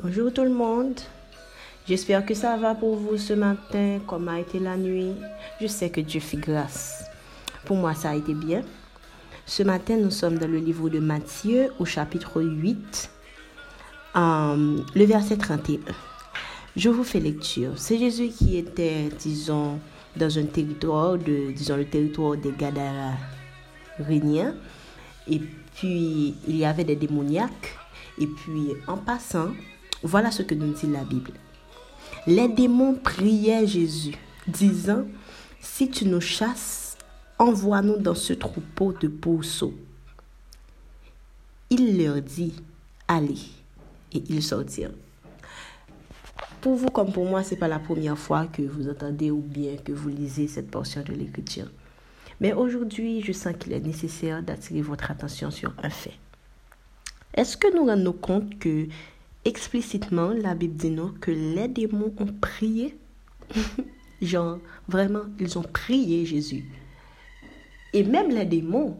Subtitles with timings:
[0.00, 1.00] Bonjour tout le monde.
[1.88, 5.10] J'espère que ça va pour vous ce matin, comme a été la nuit.
[5.60, 7.02] Je sais que Dieu fait grâce.
[7.64, 8.62] Pour moi, ça a été bien.
[9.44, 13.10] Ce matin, nous sommes dans le livre de Matthieu au chapitre 8,
[14.14, 15.80] euh, le verset 31.
[16.76, 17.72] Je vous fais lecture.
[17.74, 19.80] C'est Jésus qui était, disons,
[20.14, 24.54] dans un territoire, de, disons, le territoire des Gadaréniens.
[25.28, 25.40] Et
[25.74, 27.76] puis, il y avait des démoniaques.
[28.20, 29.48] Et puis, en passant,
[30.02, 31.32] voilà ce que nous dit la Bible.
[32.26, 34.14] Les démons priaient Jésus,
[34.46, 35.04] disant,
[35.60, 36.96] Si tu nous chasses,
[37.38, 39.74] envoie-nous dans ce troupeau de pourceaux.
[41.70, 42.54] Il leur dit,
[43.06, 43.38] Allez,
[44.12, 44.92] et ils sortirent.
[46.60, 49.40] Pour vous comme pour moi, ce n'est pas la première fois que vous entendez ou
[49.40, 51.68] bien que vous lisez cette portion de l'Écriture.
[52.40, 56.14] Mais aujourd'hui, je sens qu'il est nécessaire d'attirer votre attention sur un fait.
[57.34, 58.86] Est-ce que nous rendons compte que
[59.48, 62.96] explicitement, la Bible dit nous que les démons ont prié.
[64.22, 66.64] Genre, vraiment, ils ont prié Jésus.
[67.92, 68.98] Et même les démons,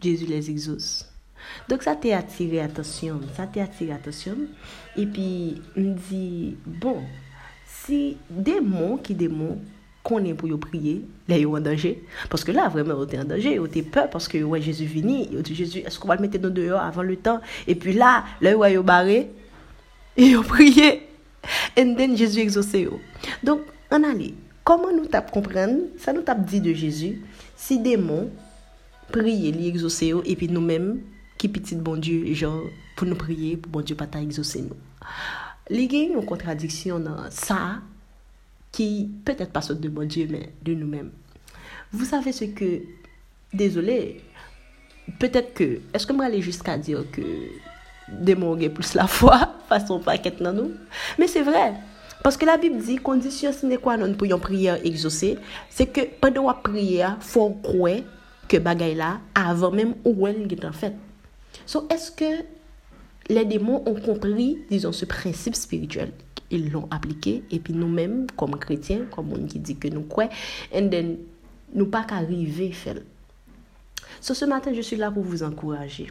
[0.00, 1.10] Jésus les exauce.
[1.68, 4.36] Donc ça t'a attiré attention, ça t'a attiré attention.
[4.96, 6.98] Et puis, on dit, bon,
[7.66, 9.58] si démons qui démons
[10.02, 12.02] qu'on est pour prier, là, ils en danger.
[12.28, 15.30] Parce que là, vraiment, ils en danger, ils ont peur parce que ouais, Jésus vini,
[15.44, 17.40] Jésus, est-ce qu'on va le mettre dehors avant le temps?
[17.66, 19.26] Et puis là, là, ils sont
[20.18, 21.04] E yo priye.
[21.78, 22.98] En den, Jezu exose yo.
[23.46, 24.32] Donk, an ale,
[24.66, 27.12] koman nou tap kompren, sa nou tap di de Jezu,
[27.56, 28.26] si demon,
[29.14, 30.96] priye li exose oh, yo, epi nou men,
[31.38, 32.64] ki pitit bon Diyo, jan,
[32.98, 34.76] pou nou priye, pou bon Diyo pata exose nou.
[35.70, 37.78] Li gen yon kontradiksyon nan sa,
[38.74, 41.12] ki peut-être pas saute de bon Dieu, mais de nous-mêmes.
[41.92, 42.82] Vous savez ce que,
[43.54, 44.20] désolé,
[45.20, 47.22] peut-être que, est-ce que moi aller jusqu'à dire que
[48.12, 50.72] démorer plus la foi façon paquet dans nous.
[51.18, 51.74] Mais c'est vrai
[52.22, 55.38] parce que la Bible dit condition sine qua non pour une prière exaucée
[55.70, 58.00] c'est que pendant la prière faut croire
[58.48, 60.94] que bagay là avant même où elle est en fait.
[61.64, 62.44] So est-ce que
[63.28, 66.12] les démons ont compris disons ce principe spirituel
[66.50, 67.44] ils l'ont appliqué?
[67.50, 70.30] Et puis nous-mêmes comme chrétiens comme on dit que nous croyons
[70.74, 71.18] and then
[71.72, 72.96] nous pas qu'arriver faire
[74.20, 76.08] so, ce matin je suis là pour vous encourager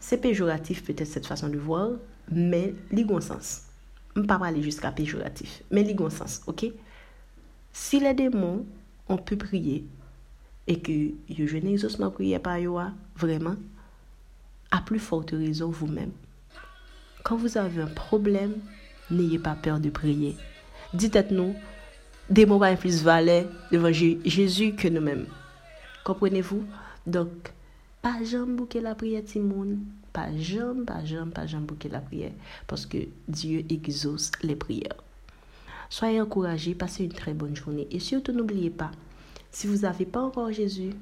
[0.00, 1.90] c'est péjoratif peut-être cette façon de voir,
[2.30, 3.62] mais a un sens.
[4.14, 6.66] Je ne pas aller jusqu'à péjoratif, mais a un sens, ok?
[7.72, 8.66] Si les démons
[9.08, 9.86] ont pu prier
[10.66, 10.92] et que
[11.30, 13.56] je n'exaucement prier par eux, vraiment,
[14.70, 16.12] à plus forte raison vous-même.
[17.24, 18.54] Quand vous avez un problème,
[19.10, 20.36] n'ayez pas peur de prier.
[20.94, 21.54] Dites-nous,
[22.30, 25.26] des mots plus valent devant Jésus que nous-mêmes.
[26.04, 26.64] Comprenez-vous?
[27.06, 27.30] Donc,
[28.08, 29.78] pas jamais bouquer la prière, Timon.
[30.14, 32.32] Pas jamais, pas jamais, pas jamais bouquer la prière.
[32.66, 32.96] Parce que
[33.28, 34.96] Dieu exauce les prières.
[35.90, 37.86] Soyez encouragés, passez une très bonne journée.
[37.90, 38.90] Et surtout, n'oubliez pas,
[39.50, 40.92] si vous n'avez pas encore Jésus,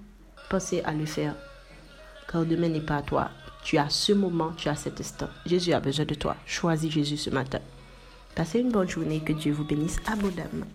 [0.50, 1.36] pensez à le faire.
[2.30, 3.30] Car demain n'est pas à toi.
[3.62, 5.28] Tu as ce moment, tu as cet instant.
[5.44, 6.36] Jésus a besoin de toi.
[6.44, 7.60] Choisis Jésus ce matin.
[8.34, 9.20] Passez une bonne journée.
[9.20, 10.66] Que Dieu vous bénisse abondamment.